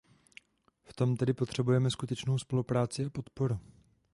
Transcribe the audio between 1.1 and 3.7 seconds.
tedy potřebujeme skutečnou spolupráci a podporu.